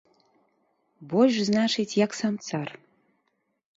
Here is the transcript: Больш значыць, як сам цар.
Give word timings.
Больш 1.11 1.35
значыць, 1.49 1.97
як 2.05 2.11
сам 2.21 2.33
цар. 2.49 2.67